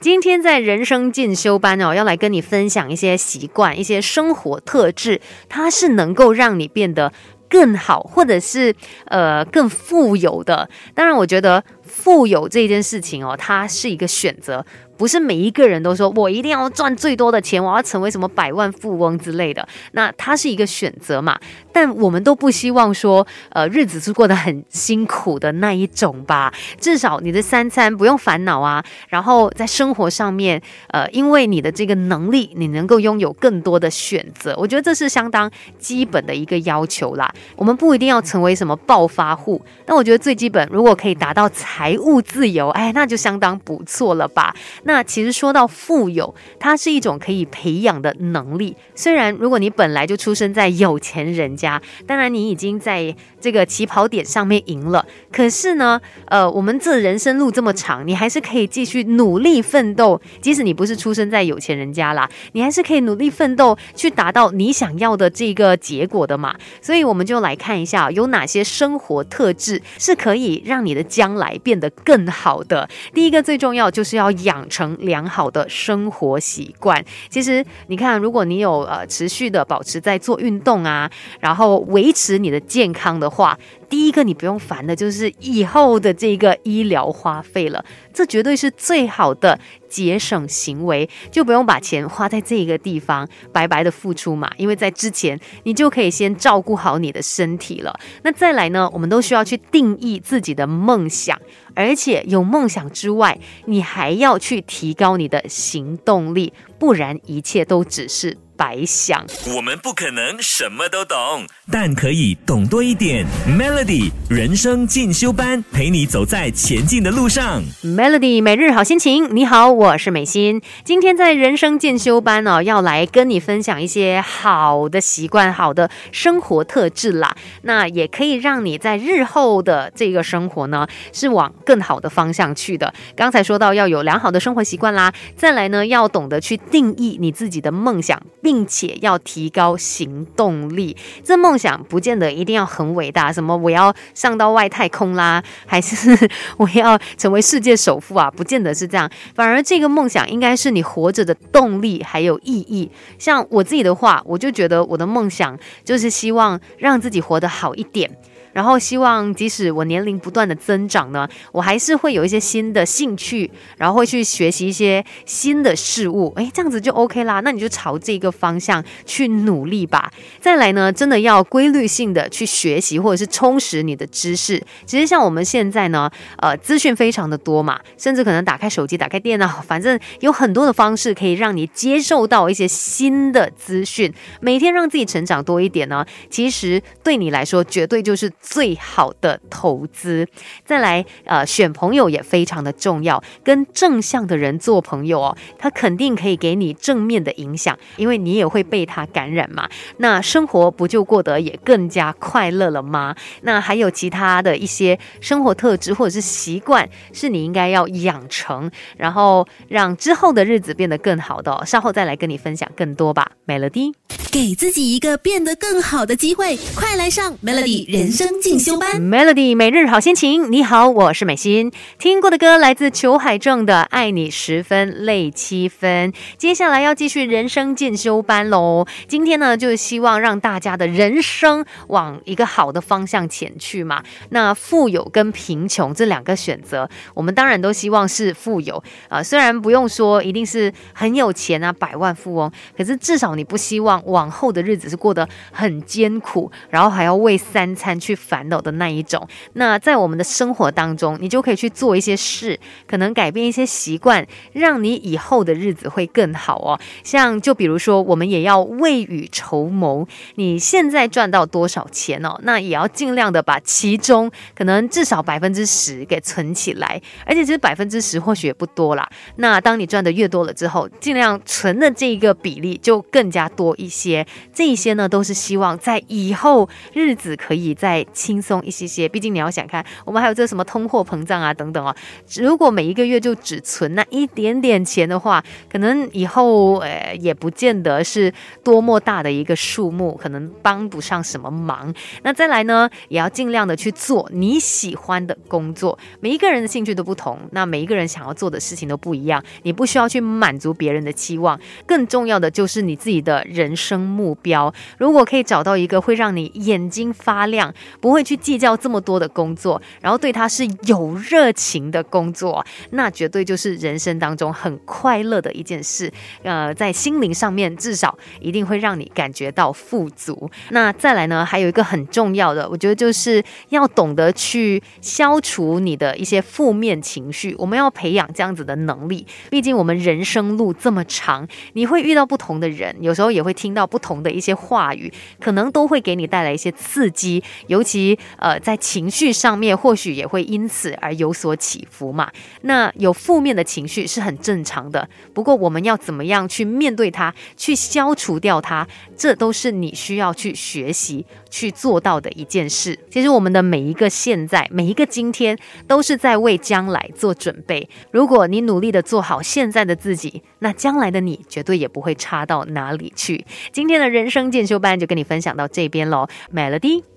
[0.00, 7.12] 今天在人生进修班哦，要来跟你分享一些习惯、一些生活特质，它是能够让你变得
[7.50, 8.74] 更好，或者是
[9.04, 10.70] 呃更富有的。
[10.94, 14.64] 当然，我觉得富有这件事情哦，它是一个选择。
[14.96, 19.66] 不是每一个人都说我一定要赚最多的钱，我要成为什么百万富翁之类的。
[19.92, 21.40] 那它是一个选择嘛？
[21.72, 26.52] 但我们都不希望说，呃，日子是过得很辛苦的那一种吧。
[26.78, 28.84] 至少你的三餐不用烦恼啊。
[29.08, 34.54] 然后在生活上面，呃，因为你的这个能力，你能够拥有更多的选择。
[34.58, 37.32] 我觉得这是相当基本的一个要求啦。
[37.56, 44.54] 我们不一定要成为什么暴发户，但我觉得最基本，如果可以达到财财务自由，哎，那就相当不错了吧。
[44.82, 48.76] 那其实说到富有，它是一种可以培养的能力。
[48.94, 55.06] 虽然如果你本来就出生在有钱人家，当然你已经在这个起跑点上面赢了。
[55.32, 60.20] 可是呢，呃，我们这人生路这么长，你还是可以继续努力奋斗。
[60.42, 66.54] 即使你不是出生在有钱人家啦，你还是可以努力奋斗，去达到你想要的这个结果的嘛。
[66.82, 72.88] 所以我们就来看一下，有哪些生活特质是可以让你的将来变变得更好的。
[73.14, 74.66] 第一个最重要就是要养。
[74.70, 83.58] 成良好的生活习惯，其实你看，如果你有呃持续的保持在做运动啊，然后维持你的健康的话。
[83.90, 97.98] 第一个你不用烦的，就是以后的这个医疗花费了，这绝对是最好的节省行为，就不用把钱花在这个地方白白的付出嘛，因为在之前你就可以先照顾好你的身体了。
[98.22, 101.36] 那再来呢，我们都需要去定义自己的梦想，
[101.74, 108.38] 而且有梦想之外，你还要去提高你的行动力，不然一切都只是。
[108.60, 109.24] 白想，
[109.56, 113.24] 我们不可能什么都懂，但可以懂多一点。
[113.48, 117.62] Melody 人生进修班，陪你走在前进的路上。
[117.82, 120.60] Melody 每日好心情，你好，我是美心。
[120.84, 127.34] 今天在人生进修班哦，要来跟你分享一些好的习惯、好的生活特质啦。
[127.62, 132.92] 那也可以让你在日后的这个生活呢，是往更好的方向去的。
[133.16, 138.20] 刚才说到要有良好的生活习惯啦，再来呢，要懂得去定义你自己的梦想。
[138.50, 146.28] 并且要提高行动力，这梦想不见得一定要很伟大，什么我要上到外太空啦，还是
[146.58, 148.28] 我要成为世界首富啊？
[148.28, 152.90] 不见得是这样，反而这个梦想应该是你活着的动力还有意义。
[153.20, 158.10] 像我自己的话，我就觉得我的梦想就是希望让自己活得好一点。
[158.52, 166.32] 然后希望，即使我年龄不断的增长呢，我还是会有一些新的兴趣，然后会去学习一些新的事物。
[166.34, 167.40] 哎，这样子就 OK 啦。
[167.40, 170.10] 那你就朝这个方向去努力吧。
[170.40, 174.60] 再来呢，真的要规律性的去学习，或者是充实你的知识。
[174.84, 184.12] 其实像我们现在呢，呃，资讯非常的多嘛，甚至可能打开手机、打开电脑，反正有很多的方式可以让你接受到一些新的资讯。
[184.40, 188.28] 每天让自己成长多一点呢，其实对你来说绝对就是。
[188.40, 190.26] 最好的投资，
[190.64, 199.68] 再来，呃，选朋友也非常的重要，跟正向的人做朋友哦，他肯定可以给你正面的影响，因为你也会被他感染嘛。
[199.98, 203.14] 那生活不就过得也更加快乐了吗？
[203.42, 211.62] 那还有其他的一些生活特质或者是习惯，是你应该要养成，然后让之后的日子变得更好的。
[211.66, 213.92] 稍后再来跟你分享更多吧，Melody。
[214.30, 219.00] 给自己一个变得更好的机会，快来上 Melody 人生进修班。
[219.00, 221.72] Melody 每日好心情，你好，我是美心。
[221.98, 226.12] 听过的歌来自裘海正的《爱你十分累七分》。
[226.36, 228.86] 接下来要继续人生进修班喽。
[229.08, 234.02] 今天呢，就是希望让大家的人生往一个好的方向前去嘛。
[234.30, 239.22] 那富有跟贫穷这两个选择，我们当然都希望是富有啊。
[239.22, 244.00] 虽然不用说一定是很有钱啊，百万富翁，可是至少你不希望。
[244.10, 249.26] 往后的日子是过得很艰苦，然后还要为三餐去烦恼的那一种。
[249.54, 256.78] 那在我们的生活当中，你就可以去做一些事，可能改变一些习惯，让你以后的日子会更好哦。
[257.02, 260.06] 像就比如说，我们也要未雨绸缪。
[260.34, 262.38] 你现在赚到多少钱哦？
[262.42, 267.00] 那也要尽量的把其中可能至少百分之十给存起来。
[267.24, 269.08] 而且其实百分之十或许也不多啦。
[269.36, 274.26] 那当你赚的越多了之后，尽量存的这一个比例就更加多一些。
[274.52, 279.08] 这些呢，都是希望在以后日子可以再轻松一些些。
[279.08, 281.94] 毕竟你要想看，我们还有这什么通货膨胀啊等等哦。
[282.36, 291.92] 如果每一个月就只存那一点点钱的话，可能以后呃也不见得是多么大的一个数目，可能帮不上什么忙。
[292.22, 295.98] 那再来呢，也要尽量的去做你喜欢的工作。
[296.20, 301.58] 每一个人的兴趣都不同，那每一个人想要做的事情都不一样，你不需要去满足别人的期望。
[301.86, 304.72] 更重要的就是你自己的人生目标。
[304.98, 316.10] 如果可以找到一个会让你眼睛发亮，不会去计较这么多的工作，然后对他是有热情的工作，那绝对就是人生当中很快乐的一件事。
[316.42, 320.50] 呃，在心灵上面，至少一定会让你感觉到富足。
[320.70, 327.54] 那再来呢，还有一个很重要的，我觉得就是要懂得去消除你的一些负面情绪。
[327.58, 337.42] 我们要培养这样子的能力，毕竟我们人生路这么长，你会遇到不同的人，有时候也会听到不同的一些话语，可能都会给你带来一些刺激。
[337.66, 342.30] 尤其其呃，在情绪上面，或许也会因此而有所起伏嘛。
[342.60, 352.96] 那有负面的情绪是很正常的，不过我们要怎么样去面对它，去消除掉它，这都是你需要去学习去做到的一件事。
[353.10, 355.58] 其实我们的每一个现在，每一个今天，
[355.88, 357.88] 都是在为将来做准备。
[358.12, 363.44] 如果你努力的做好现在的自己，那将来的你绝对也不会差到哪里去。
[363.72, 367.10] 今天的人生进修班就跟你分享到这边喽，Melody。